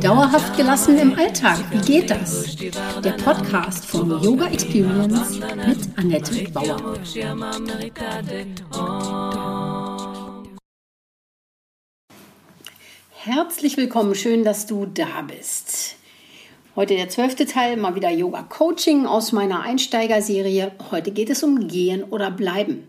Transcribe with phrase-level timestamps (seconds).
[0.00, 2.56] Dauerhaft gelassen im Alltag, wie geht das?
[2.56, 6.98] Der Podcast von Yoga Experience mit Annette Bauer.
[13.12, 15.96] Herzlich willkommen, schön, dass du da bist.
[16.76, 20.72] Heute der zwölfte Teil, mal wieder Yoga Coaching aus meiner Einsteigerserie.
[20.90, 22.88] Heute geht es um Gehen oder Bleiben.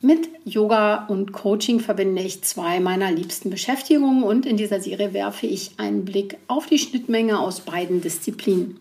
[0.00, 5.48] Mit Yoga und Coaching verbinde ich zwei meiner liebsten Beschäftigungen und in dieser Serie werfe
[5.48, 8.78] ich einen Blick auf die Schnittmenge aus beiden Disziplinen.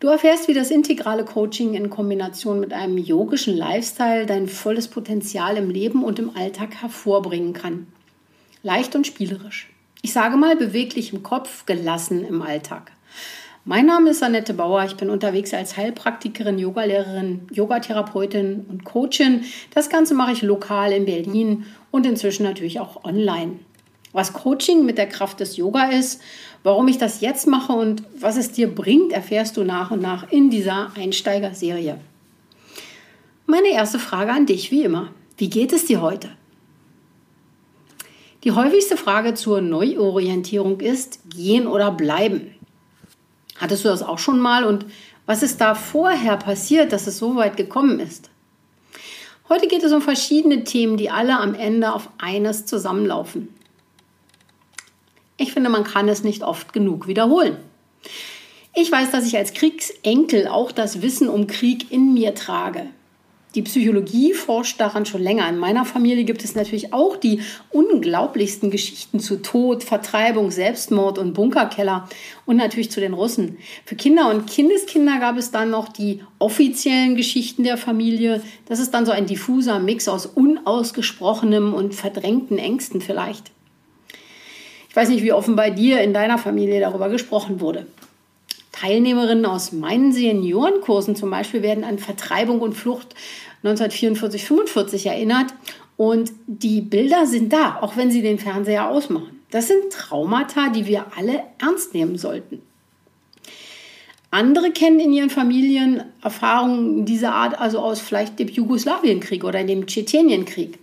[0.00, 5.58] Du erfährst, wie das integrale Coaching in Kombination mit einem yogischen Lifestyle dein volles Potenzial
[5.58, 7.86] im Leben und im Alltag hervorbringen kann.
[8.62, 9.68] Leicht und spielerisch.
[10.00, 12.92] Ich sage mal beweglich im Kopf, gelassen im Alltag.
[13.66, 14.86] Mein Name ist Annette Bauer.
[14.86, 19.44] Ich bin unterwegs als Heilpraktikerin, Yogalehrerin, Yogatherapeutin und Coachin.
[19.74, 23.58] Das Ganze mache ich lokal in Berlin und inzwischen natürlich auch online.
[24.12, 26.22] Was Coaching mit der Kraft des Yoga ist,
[26.62, 30.32] warum ich das jetzt mache und was es dir bringt, erfährst du nach und nach
[30.32, 32.00] in dieser Einsteigerserie.
[33.44, 35.10] Meine erste Frage an dich, wie immer.
[35.36, 36.30] Wie geht es dir heute?
[38.42, 42.54] Die häufigste Frage zur Neuorientierung ist, gehen oder bleiben.
[43.60, 44.86] Hattest du das auch schon mal und
[45.26, 48.30] was ist da vorher passiert, dass es so weit gekommen ist?
[49.50, 53.54] Heute geht es um verschiedene Themen, die alle am Ende auf eines zusammenlaufen.
[55.36, 57.56] Ich finde, man kann es nicht oft genug wiederholen.
[58.74, 62.86] Ich weiß, dass ich als Kriegsenkel auch das Wissen um Krieg in mir trage.
[63.56, 65.48] Die Psychologie forscht daran schon länger.
[65.48, 71.32] In meiner Familie gibt es natürlich auch die unglaublichsten Geschichten zu Tod, Vertreibung, Selbstmord und
[71.32, 72.08] Bunkerkeller
[72.46, 73.58] und natürlich zu den Russen.
[73.84, 78.40] Für Kinder und Kindeskinder gab es dann noch die offiziellen Geschichten der Familie.
[78.66, 83.50] Das ist dann so ein diffuser Mix aus unausgesprochenem und verdrängten Ängsten vielleicht.
[84.88, 87.86] Ich weiß nicht, wie offen bei dir in deiner Familie darüber gesprochen wurde.
[88.80, 93.14] Teilnehmerinnen aus meinen Seniorenkursen zum Beispiel werden an Vertreibung und Flucht
[93.62, 95.48] 1944, 45 erinnert.
[95.98, 99.40] Und die Bilder sind da, auch wenn sie den Fernseher ausmachen.
[99.50, 102.62] Das sind Traumata, die wir alle ernst nehmen sollten.
[104.30, 109.86] Andere kennen in ihren Familien Erfahrungen dieser Art, also aus vielleicht dem Jugoslawienkrieg oder dem
[109.86, 110.78] Tschetschenienkrieg.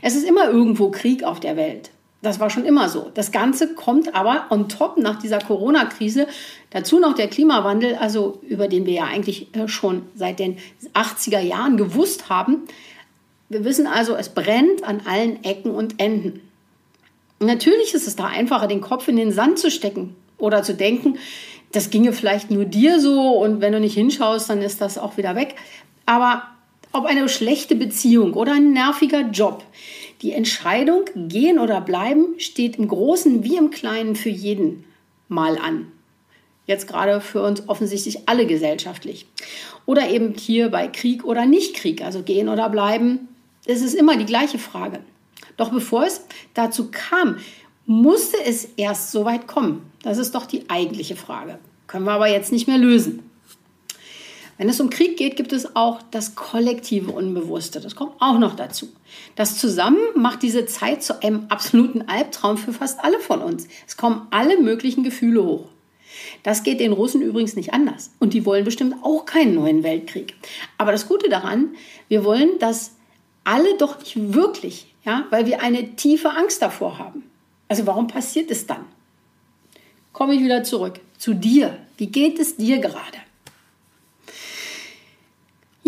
[0.00, 1.90] Es ist immer irgendwo Krieg auf der Welt.
[2.22, 3.10] Das war schon immer so.
[3.12, 6.28] Das Ganze kommt aber on top nach dieser Corona-Krise.
[6.70, 10.58] Dazu noch der Klimawandel, also über den wir ja eigentlich äh, schon seit den
[10.94, 12.62] 80er Jahren gewusst haben.
[13.48, 16.40] Wir wissen also, es brennt an allen Ecken und Enden.
[17.40, 21.18] Natürlich ist es da einfacher, den Kopf in den Sand zu stecken oder zu denken,
[21.72, 25.16] das ginge vielleicht nur dir so und wenn du nicht hinschaust, dann ist das auch
[25.16, 25.56] wieder weg.
[26.06, 26.44] Aber
[26.92, 29.64] ob eine schlechte Beziehung oder ein nerviger Job,
[30.20, 34.84] die Entscheidung, gehen oder bleiben, steht im Großen wie im Kleinen für jeden
[35.28, 35.90] mal an.
[36.66, 39.26] Jetzt gerade für uns offensichtlich alle gesellschaftlich.
[39.84, 43.28] Oder eben hier bei Krieg oder Nicht-Krieg, also gehen oder bleiben.
[43.66, 45.00] Es ist immer die gleiche Frage.
[45.56, 46.24] Doch bevor es
[46.54, 47.38] dazu kam,
[47.86, 49.90] musste es erst so weit kommen.
[50.02, 51.58] Das ist doch die eigentliche Frage.
[51.88, 53.28] Können wir aber jetzt nicht mehr lösen.
[54.62, 57.80] Wenn es um Krieg geht, gibt es auch das kollektive Unbewusste.
[57.80, 58.90] Das kommt auch noch dazu.
[59.34, 63.66] Das zusammen macht diese Zeit zu einem absoluten Albtraum für fast alle von uns.
[63.88, 65.64] Es kommen alle möglichen Gefühle hoch.
[66.44, 68.12] Das geht den Russen übrigens nicht anders.
[68.20, 70.36] Und die wollen bestimmt auch keinen neuen Weltkrieg.
[70.78, 71.74] Aber das Gute daran,
[72.06, 72.92] wir wollen das
[73.42, 77.24] alle doch nicht wirklich, ja, weil wir eine tiefe Angst davor haben.
[77.66, 78.84] Also warum passiert es dann?
[80.12, 81.78] Komme ich wieder zurück zu dir.
[81.96, 83.18] Wie geht es dir gerade?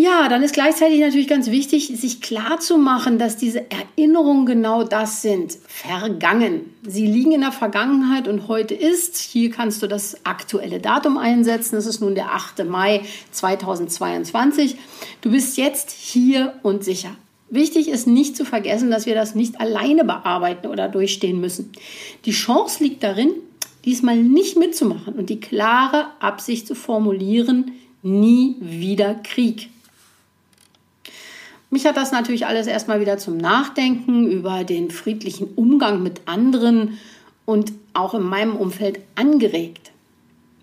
[0.05, 4.83] Ja, dann ist gleichzeitig natürlich ganz wichtig, sich klar zu machen, dass diese Erinnerungen genau
[4.83, 6.75] das sind, vergangen.
[6.83, 11.73] Sie liegen in der Vergangenheit und heute ist, hier kannst du das aktuelle Datum einsetzen,
[11.73, 12.65] das ist nun der 8.
[12.65, 13.01] Mai
[13.31, 14.75] 2022.
[15.21, 17.15] Du bist jetzt hier und sicher.
[17.49, 21.71] Wichtig ist nicht zu vergessen, dass wir das nicht alleine bearbeiten oder durchstehen müssen.
[22.25, 23.31] Die Chance liegt darin,
[23.85, 27.71] diesmal nicht mitzumachen und die klare Absicht zu formulieren,
[28.03, 29.69] nie wieder Krieg.
[31.75, 36.97] Mich hat das natürlich alles erstmal wieder zum Nachdenken über den friedlichen Umgang mit anderen
[37.43, 39.91] und auch in meinem Umfeld angeregt.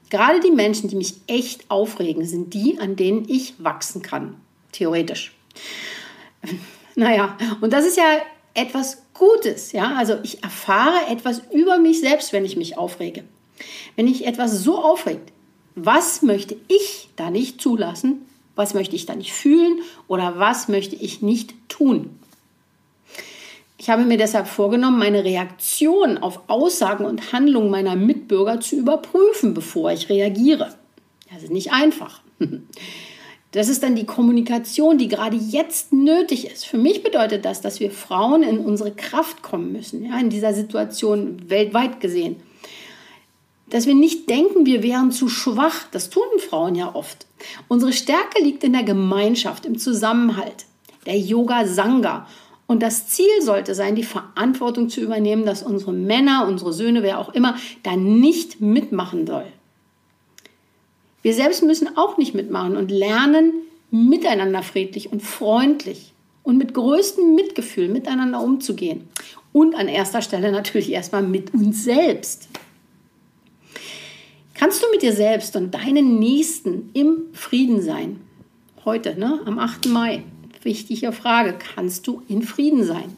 [0.08, 4.36] Gerade die Menschen, die mich echt aufregen, sind die, an denen ich wachsen kann.
[4.72, 5.34] Theoretisch.
[6.94, 8.04] Naja, und das ist ja
[8.54, 9.94] etwas Gutes, ja.
[9.96, 13.24] Also ich erfahre etwas über mich selbst, wenn ich mich aufrege.
[13.96, 15.30] Wenn ich etwas so aufregt,
[15.74, 19.78] was möchte ich da nicht zulassen, was möchte ich da nicht fühlen
[20.08, 22.18] oder was möchte ich nicht tun.
[23.78, 29.54] Ich habe mir deshalb vorgenommen, meine Reaktion auf Aussagen und Handlungen meiner Mitbürger zu überprüfen,
[29.54, 30.74] bevor ich reagiere.
[31.32, 32.20] Das ist nicht einfach.
[33.54, 36.64] Das ist dann die Kommunikation, die gerade jetzt nötig ist.
[36.64, 40.54] Für mich bedeutet das, dass wir Frauen in unsere Kraft kommen müssen, ja, in dieser
[40.54, 42.36] Situation weltweit gesehen.
[43.72, 45.86] Dass wir nicht denken, wir wären zu schwach.
[45.92, 47.26] Das tun Frauen ja oft.
[47.68, 50.66] Unsere Stärke liegt in der Gemeinschaft, im Zusammenhalt,
[51.06, 52.26] der Yoga Sangha.
[52.66, 57.18] Und das Ziel sollte sein, die Verantwortung zu übernehmen, dass unsere Männer, unsere Söhne, wer
[57.18, 59.46] auch immer, da nicht mitmachen soll.
[61.22, 63.54] Wir selbst müssen auch nicht mitmachen und lernen,
[63.90, 69.08] miteinander friedlich und freundlich und mit größtem Mitgefühl miteinander umzugehen.
[69.54, 72.48] Und an erster Stelle natürlich erstmal mit uns selbst.
[74.54, 78.20] Kannst du mit dir selbst und deinen Nächsten im Frieden sein?
[78.84, 79.86] Heute, ne, am 8.
[79.88, 80.24] Mai.
[80.62, 81.56] Wichtige Frage.
[81.74, 83.16] Kannst du in Frieden sein?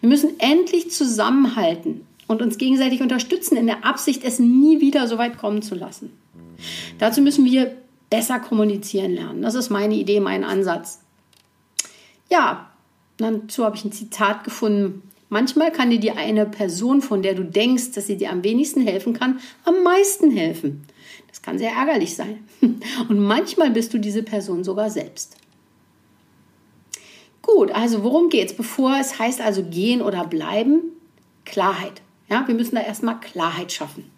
[0.00, 5.18] Wir müssen endlich zusammenhalten und uns gegenseitig unterstützen in der Absicht, es nie wieder so
[5.18, 6.10] weit kommen zu lassen.
[6.98, 7.76] Dazu müssen wir
[8.08, 9.42] besser kommunizieren lernen.
[9.42, 11.00] Das ist meine Idee, mein Ansatz.
[12.30, 12.70] Ja,
[13.18, 15.02] dazu habe ich ein Zitat gefunden.
[15.28, 18.80] Manchmal kann dir die eine Person, von der du denkst, dass sie dir am wenigsten
[18.80, 20.86] helfen kann, am meisten helfen.
[21.28, 22.44] Das kann sehr ärgerlich sein.
[23.08, 25.36] Und manchmal bist du diese Person sogar selbst.
[27.42, 28.56] Gut, also worum geht es?
[28.56, 30.80] Bevor es heißt also gehen oder bleiben,
[31.44, 32.02] Klarheit.
[32.28, 34.10] Ja, wir müssen da erstmal Klarheit schaffen.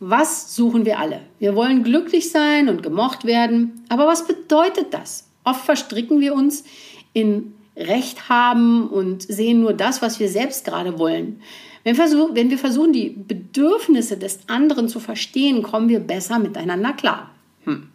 [0.00, 1.20] Was suchen wir alle?
[1.38, 3.84] Wir wollen glücklich sein und gemocht werden.
[3.88, 5.28] Aber was bedeutet das?
[5.44, 6.64] Oft verstricken wir uns
[7.12, 11.42] in Recht haben und sehen nur das, was wir selbst gerade wollen.
[11.84, 11.96] Wenn,
[12.50, 17.30] wir versuchen, die Bedürfnisse des anderen zu verstehen, kommen wir besser miteinander klar.
[17.64, 17.88] Hm.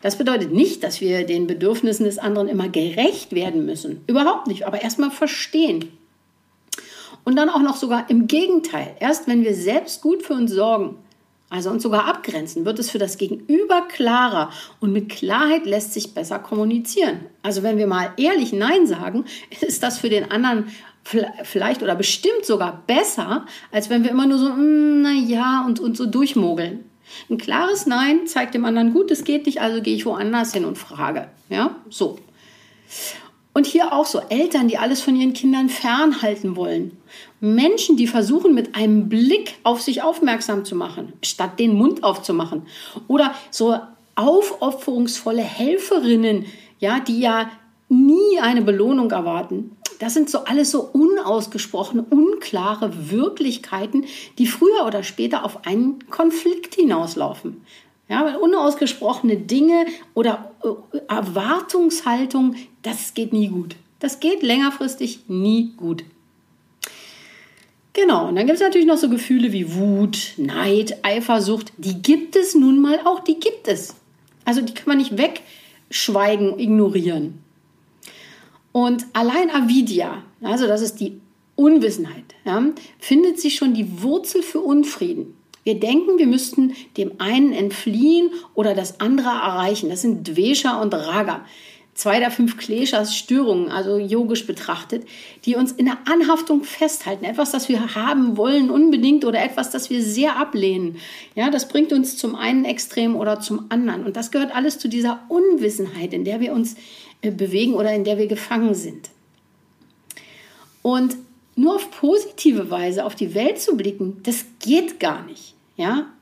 [0.00, 4.02] Das bedeutet nicht, dass wir den Bedürfnissen des anderen immer gerecht werden müssen.
[4.06, 5.90] Überhaupt nicht, aber erstmal verstehen.
[7.24, 8.96] Und dann auch noch sogar im Gegenteil.
[9.00, 10.96] Erst wenn wir selbst gut für uns sorgen,
[11.48, 14.50] also uns sogar abgrenzen, wird es für das Gegenüber klarer
[14.80, 17.26] und mit Klarheit lässt sich besser kommunizieren.
[17.42, 19.24] Also wenn wir mal ehrlich Nein sagen,
[19.60, 20.68] ist das für den anderen
[21.44, 25.78] vielleicht oder bestimmt sogar besser, als wenn wir immer nur so, mm, na ja, und,
[25.78, 26.84] und so durchmogeln.
[27.30, 30.64] Ein klares Nein zeigt dem anderen gut, es geht nicht, also gehe ich woanders hin
[30.64, 31.28] und frage.
[31.48, 32.18] Ja, so.
[33.52, 36.98] Und hier auch so Eltern, die alles von ihren Kindern fernhalten wollen.
[37.54, 42.62] Menschen, die versuchen, mit einem Blick auf sich aufmerksam zu machen, statt den Mund aufzumachen.
[43.08, 43.76] Oder so
[44.16, 46.46] aufopferungsvolle Helferinnen,
[46.78, 47.50] ja, die ja
[47.88, 49.76] nie eine Belohnung erwarten.
[49.98, 54.04] Das sind so alles so unausgesprochene, unklare Wirklichkeiten,
[54.38, 57.62] die früher oder später auf einen Konflikt hinauslaufen.
[58.08, 63.74] Ja, weil unausgesprochene Dinge oder äh, Erwartungshaltung, das geht nie gut.
[63.98, 66.04] Das geht längerfristig nie gut.
[67.96, 71.72] Genau, und dann gibt es natürlich noch so Gefühle wie Wut, Neid, Eifersucht.
[71.78, 73.94] Die gibt es nun mal auch, die gibt es.
[74.44, 77.38] Also die kann man nicht wegschweigen, ignorieren.
[78.72, 81.22] Und allein Avidia, also das ist die
[81.54, 82.62] Unwissenheit, ja,
[82.98, 85.34] findet sich schon die Wurzel für Unfrieden.
[85.64, 89.88] Wir denken, wir müssten dem einen entfliehen oder das andere erreichen.
[89.88, 91.46] Das sind Dvesha und Raga.
[91.96, 95.06] Zwei der fünf Kleshas, Störungen, also yogisch betrachtet,
[95.46, 97.24] die uns in der Anhaftung festhalten.
[97.24, 100.98] Etwas, das wir haben wollen unbedingt oder etwas, das wir sehr ablehnen.
[101.34, 104.04] Ja, das bringt uns zum einen Extrem oder zum anderen.
[104.04, 106.76] Und das gehört alles zu dieser Unwissenheit, in der wir uns
[107.22, 109.08] äh, bewegen oder in der wir gefangen sind.
[110.82, 111.16] Und
[111.54, 115.54] nur auf positive Weise auf die Welt zu blicken, das geht gar nicht.
[115.78, 116.12] Ja?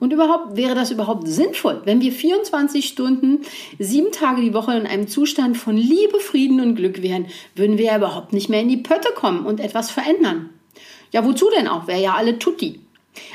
[0.00, 3.40] Und überhaupt wäre das überhaupt sinnvoll, wenn wir 24 Stunden,
[3.78, 7.86] sieben Tage die Woche in einem Zustand von Liebe, Frieden und Glück wären, würden wir
[7.86, 10.50] ja überhaupt nicht mehr in die Pötte kommen und etwas verändern.
[11.12, 11.86] Ja, wozu denn auch?
[11.86, 12.80] Wäre ja alle Tutti.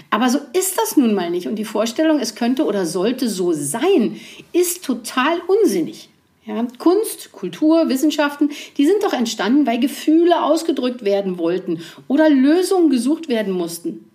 [0.09, 1.47] Aber so ist das nun mal nicht.
[1.47, 4.19] Und die Vorstellung, es könnte oder sollte so sein,
[4.53, 6.09] ist total unsinnig.
[6.45, 12.89] Ja, Kunst, Kultur, Wissenschaften, die sind doch entstanden, weil Gefühle ausgedrückt werden wollten oder Lösungen
[12.89, 14.09] gesucht werden mussten.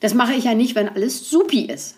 [0.00, 1.96] Das mache ich ja nicht, wenn alles supi ist.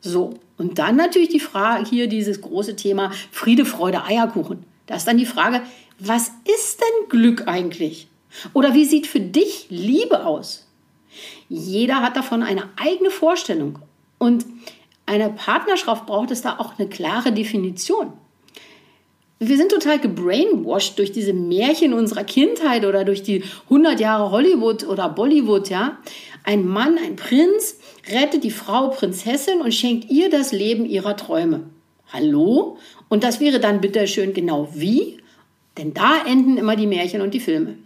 [0.00, 4.64] So, und dann natürlich die Frage, hier dieses große Thema Friede, Freude, Eierkuchen.
[4.86, 5.62] Da ist dann die Frage,
[5.98, 8.08] was ist denn Glück eigentlich?
[8.54, 10.66] Oder wie sieht für dich Liebe aus?
[11.48, 13.78] Jeder hat davon eine eigene Vorstellung.
[14.18, 14.46] Und
[15.06, 18.12] eine Partnerschaft braucht es da auch eine klare Definition.
[19.38, 24.86] Wir sind total gebrainwashed durch diese Märchen unserer Kindheit oder durch die 100 Jahre Hollywood
[24.86, 25.96] oder Bollywood, ja.
[26.44, 27.76] Ein Mann, ein Prinz,
[28.10, 31.64] rettet die Frau Prinzessin und schenkt ihr das Leben ihrer Träume.
[32.12, 32.78] Hallo?
[33.08, 35.18] Und das wäre dann bitteschön genau wie?
[35.78, 37.76] Denn da enden immer die Märchen und die Filme.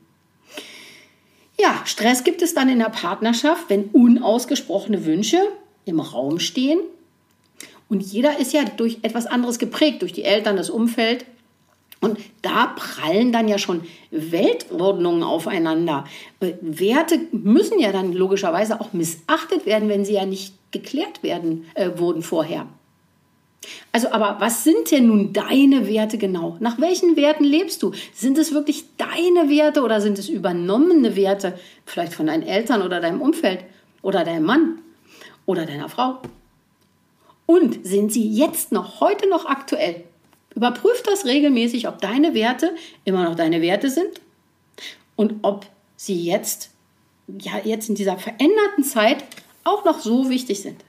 [1.59, 5.39] Ja, Stress gibt es dann in der Partnerschaft, wenn unausgesprochene Wünsche
[5.85, 6.81] im Raum stehen.
[7.89, 11.27] Und jeder ist ja durch etwas anderes geprägt, durch die Eltern, das Umfeld.
[12.05, 13.81] Und da prallen dann ja schon
[14.11, 16.05] Weltordnungen aufeinander.
[16.41, 21.65] Äh, Werte müssen ja dann logischerweise auch missachtet werden, wenn sie ja nicht geklärt werden
[21.73, 22.67] äh, wurden vorher.
[23.91, 26.59] Also, aber was sind denn nun deine Werte genau?
[26.61, 27.93] Nach welchen Werten lebst du?
[28.13, 33.01] Sind es wirklich deine Werte oder sind es übernommene Werte, vielleicht von deinen Eltern oder
[33.01, 33.61] deinem Umfeld
[34.03, 34.79] oder deinem Mann
[35.47, 36.19] oder deiner Frau?
[37.47, 40.05] Und sind sie jetzt noch, heute noch aktuell?
[40.55, 44.21] Überprüf das regelmäßig, ob deine Werte immer noch deine Werte sind
[45.17, 46.71] und ob sie jetzt,
[47.41, 49.25] ja, jetzt in dieser veränderten Zeit
[49.65, 50.85] auch noch so wichtig sind.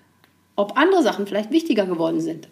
[0.56, 2.48] Ob andere Sachen vielleicht wichtiger geworden sind.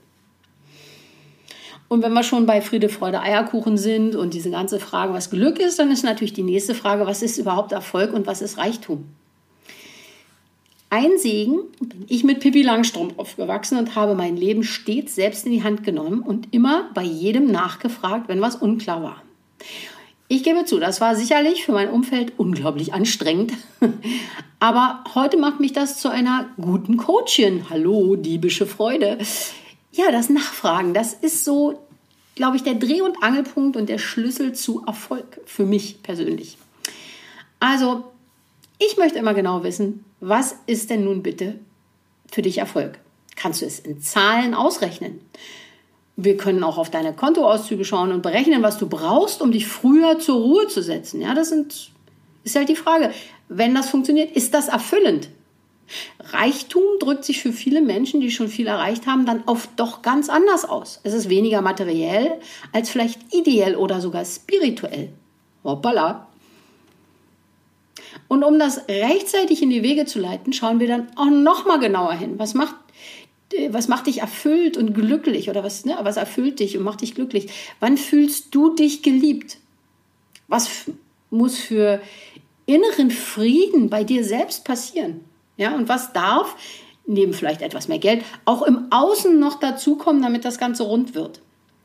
[1.87, 5.59] Und wenn wir schon bei Friede, Freude, Eierkuchen sind und diese ganze Frage, was Glück
[5.59, 9.05] ist, dann ist natürlich die nächste Frage, was ist überhaupt Erfolg und was ist Reichtum?
[10.93, 15.51] Ein Segen bin ich mit Pippi Langstrumpf aufgewachsen und habe mein Leben stets selbst in
[15.51, 19.23] die Hand genommen und immer bei jedem nachgefragt, wenn was unklar war.
[20.27, 23.53] Ich gebe zu, das war sicherlich für mein Umfeld unglaublich anstrengend.
[24.59, 27.71] Aber heute macht mich das zu einer guten Coachin.
[27.71, 29.17] Hallo, diebische Freude.
[29.93, 31.79] Ja, das Nachfragen, das ist so,
[32.35, 36.55] glaube ich, der Dreh- und Angelpunkt und der Schlüssel zu Erfolg für mich persönlich.
[37.59, 38.12] Also,
[38.85, 41.59] ich möchte immer genau wissen, was ist denn nun bitte
[42.31, 42.99] für dich Erfolg?
[43.35, 45.21] Kannst du es in Zahlen ausrechnen?
[46.15, 50.19] Wir können auch auf deine Kontoauszüge schauen und berechnen, was du brauchst, um dich früher
[50.19, 51.21] zur Ruhe zu setzen.
[51.21, 51.91] Ja, das sind,
[52.43, 53.11] ist halt die Frage.
[53.49, 55.29] Wenn das funktioniert, ist das erfüllend?
[56.19, 60.29] Reichtum drückt sich für viele Menschen, die schon viel erreicht haben, dann oft doch ganz
[60.29, 60.99] anders aus.
[61.03, 62.39] Es ist weniger materiell
[62.71, 65.09] als vielleicht ideell oder sogar spirituell.
[65.63, 66.27] Hoppala.
[68.33, 71.77] Und um das rechtzeitig in die Wege zu leiten, schauen wir dann auch noch mal
[71.77, 72.39] genauer hin.
[72.39, 72.73] Was macht,
[73.69, 77.13] was macht dich erfüllt und glücklich oder was, ne, was erfüllt dich und macht dich
[77.13, 77.51] glücklich?
[77.79, 79.59] Wann fühlst du dich geliebt?
[80.47, 80.85] Was
[81.29, 82.01] muss für
[82.65, 85.19] inneren Frieden bei dir selbst passieren?
[85.57, 86.55] Ja, und was darf,
[87.05, 91.39] neben vielleicht etwas mehr Geld, auch im Außen noch dazukommen, damit das Ganze rund wird?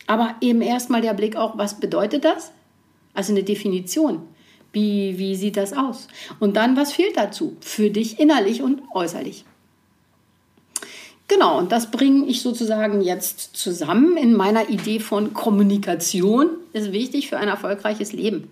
[0.06, 2.52] Aber eben erstmal der Blick auch, was bedeutet das?
[3.12, 4.22] Also eine Definition.
[4.72, 6.08] Wie, wie sieht das aus?
[6.40, 7.56] Und dann, was fehlt dazu?
[7.60, 9.44] Für dich innerlich und äußerlich.
[11.28, 16.48] Genau, und das bringe ich sozusagen jetzt zusammen in meiner Idee von Kommunikation.
[16.72, 18.48] Ist wichtig für ein erfolgreiches Leben.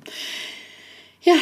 [1.23, 1.35] Ja,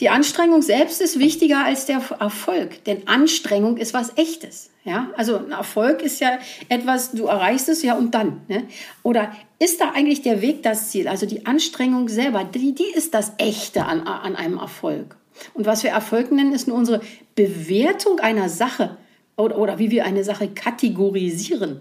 [0.00, 4.70] die Anstrengung selbst ist wichtiger als der Erfolg, denn Anstrengung ist was Echtes.
[4.84, 6.38] Ja, also ein Erfolg ist ja
[6.68, 8.42] etwas, du erreichst es ja und dann.
[8.46, 8.68] Ne?
[9.02, 11.08] Oder ist da eigentlich der Weg das Ziel?
[11.08, 15.16] Also die Anstrengung selber, die, die ist das Echte an, an einem Erfolg.
[15.54, 17.00] Und was wir Erfolg nennen, ist nur unsere
[17.34, 18.96] Bewertung einer Sache
[19.36, 21.80] oder, oder wie wir eine Sache kategorisieren.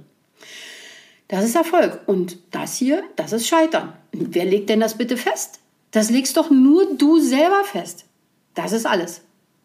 [1.27, 2.01] Das ist Erfolg.
[2.07, 3.93] Und das hier, das ist Scheitern.
[4.11, 5.59] Wer legt denn das bitte fest?
[5.95, 8.03] Das legst doch nur du selber fest.
[8.53, 9.21] Das ist alles.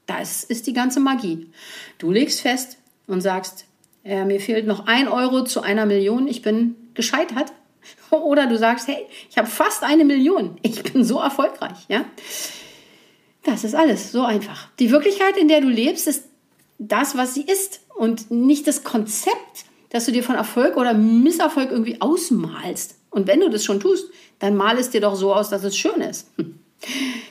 [0.07, 1.51] Das ist die ganze Magie.
[1.99, 2.77] Du legst fest
[3.09, 3.65] und sagst,
[4.05, 7.53] äh, mir fehlt noch ein Euro zu einer Million, ich bin gescheitert.
[8.13, 11.87] Oder du sagst, hey, ich habe fast eine Million, ich bin so erfolgreich.
[11.89, 12.05] Ja?
[13.43, 14.69] Das ist alles, so einfach.
[14.79, 16.29] Die Wirklichkeit, in der du lebst, ist
[16.79, 21.73] das, was sie ist und nicht das Konzept, dass du dir von Erfolg oder Misserfolg
[21.73, 23.01] irgendwie ausmalst.
[23.11, 24.07] Und wenn du das schon tust,
[24.41, 26.29] dann mal es dir doch so aus, dass es schön ist.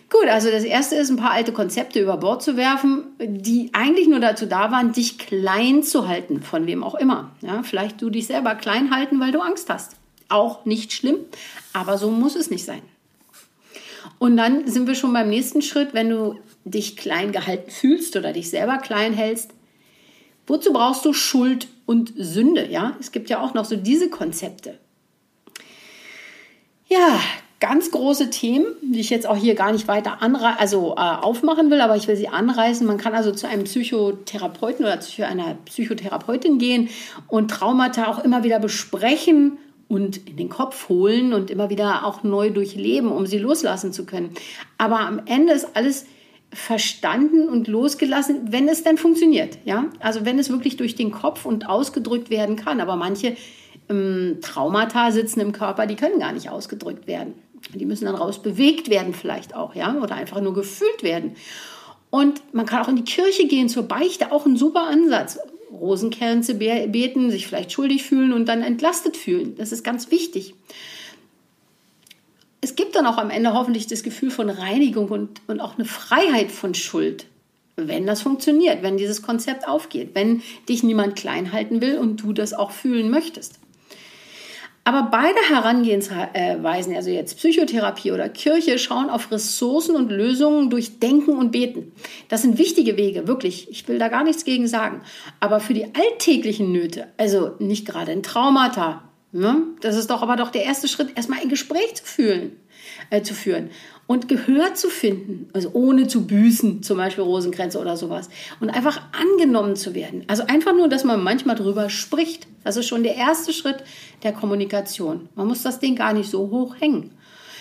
[0.10, 4.08] Gut, also das erste ist, ein paar alte Konzepte über Bord zu werfen, die eigentlich
[4.08, 7.32] nur dazu da waren, dich klein zu halten, von wem auch immer.
[7.42, 9.94] Ja, vielleicht du dich selber klein halten, weil du Angst hast.
[10.30, 11.18] Auch nicht schlimm,
[11.74, 12.82] aber so muss es nicht sein.
[14.20, 18.34] Und dann sind wir schon beim nächsten Schritt, wenn du dich klein gehalten fühlst oder
[18.34, 19.52] dich selber klein hältst.
[20.46, 22.68] Wozu brauchst du Schuld und Sünde?
[22.70, 24.78] Ja, es gibt ja auch noch so diese Konzepte.
[26.90, 27.20] Ja,
[27.60, 30.18] ganz große Themen, die ich jetzt auch hier gar nicht weiter
[30.58, 32.86] also, äh, aufmachen will, aber ich will sie anreißen.
[32.88, 36.90] Man kann also zu einem Psychotherapeuten oder zu einer Psychotherapeutin gehen
[37.28, 42.24] und Traumata auch immer wieder besprechen und in den Kopf holen und immer wieder auch
[42.24, 44.32] neu durchleben, um sie loslassen zu können.
[44.80, 46.06] Aber am Ende ist alles
[46.52, 49.60] verstanden und losgelassen, wenn es denn funktioniert.
[49.66, 49.86] Ja?
[50.00, 52.82] Also wenn es wirklich durch den Kopf und ausgedrückt werden kann.
[52.82, 53.36] Aber manche
[53.90, 57.34] ähm, Traumata sitzen im Körper, die können gar nicht ausgedrückt werden.
[57.74, 61.36] Die müssen dann raus bewegt werden vielleicht auch, ja, oder einfach nur gefühlt werden.
[62.10, 65.38] Und man kann auch in die Kirche gehen zur Beichte, auch ein super Ansatz.
[65.72, 69.56] Rosenkerze beten, sich vielleicht schuldig fühlen und dann entlastet fühlen.
[69.58, 70.56] Das ist ganz wichtig.
[72.62, 75.86] es gibt dann auch am Ende hoffentlich das Gefühl von Reinigung und, und auch eine
[75.86, 77.28] Freiheit von Schuld,
[77.76, 82.34] wenn das funktioniert, wenn dieses Konzept aufgeht, wenn dich niemand klein halten will und du
[82.34, 83.60] das auch fühlen möchtest.
[84.90, 91.38] Aber beide Herangehensweisen, also jetzt Psychotherapie oder Kirche, schauen auf Ressourcen und Lösungen durch Denken
[91.38, 91.92] und Beten.
[92.28, 93.70] Das sind wichtige Wege, wirklich.
[93.70, 95.02] Ich will da gar nichts gegen sagen.
[95.40, 99.64] Aber für die alltäglichen Nöte, also nicht gerade ein Traumata, ne?
[99.82, 102.52] das ist doch aber doch der erste Schritt, erstmal ein Gespräch zu fühlen,
[103.10, 103.70] äh, zu führen
[104.10, 108.28] und Gehör zu finden, also ohne zu büßen, zum Beispiel Rosenkränze oder sowas,
[108.60, 110.24] und einfach angenommen zu werden.
[110.26, 112.48] Also einfach nur, dass man manchmal drüber spricht.
[112.64, 113.84] Das ist schon der erste Schritt
[114.24, 115.30] der Kommunikation.
[115.36, 117.12] Man muss das Ding gar nicht so hoch hängen.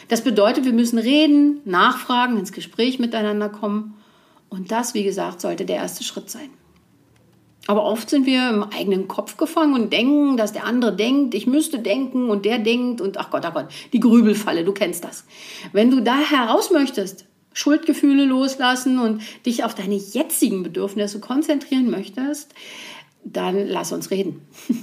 [0.09, 3.99] Das bedeutet, wir müssen reden, nachfragen, ins Gespräch miteinander kommen.
[4.49, 6.49] Und das, wie gesagt, sollte der erste Schritt sein.
[7.69, 11.47] Aber oft sind wir im eigenen Kopf gefangen und denken, dass der andere denkt, ich
[11.47, 15.27] müsste denken und der denkt und ach Gott, ach Gott, die Grübelfalle, du kennst das.
[15.73, 22.55] Wenn du da heraus möchtest, Schuldgefühle loslassen und dich auf deine jetzigen Bedürfnisse konzentrieren möchtest,
[23.23, 24.41] dann lass uns reden.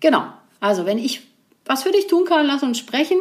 [0.00, 0.26] genau.
[0.60, 1.22] Also, wenn ich
[1.64, 3.18] was für dich tun kann, lass uns sprechen.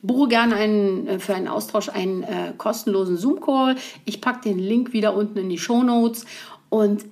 [0.00, 3.76] Buche gerne einen, äh, für einen Austausch einen äh, kostenlosen Zoom-Call.
[4.06, 6.24] Ich packe den Link wieder unten in die Show Notes
[6.70, 7.04] und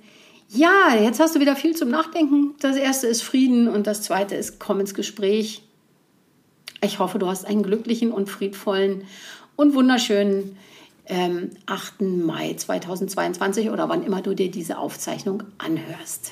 [0.49, 2.55] ja, jetzt hast du wieder viel zum Nachdenken.
[2.59, 5.63] Das erste ist Frieden und das zweite ist komm ins Gespräch.
[6.81, 9.03] Ich hoffe, du hast einen glücklichen und friedvollen
[9.55, 10.57] und wunderschönen
[11.05, 12.01] ähm, 8.
[12.01, 16.31] Mai 2022 oder wann immer du dir diese Aufzeichnung anhörst.